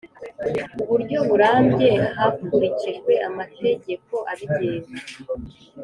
uburyo 0.81 1.17
burambye 1.27 1.91
hakurikijwe 2.17 3.13
amategeko 3.29 4.13
abigenga 4.31 4.93